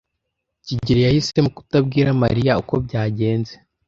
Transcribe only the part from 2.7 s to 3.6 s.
byagenze.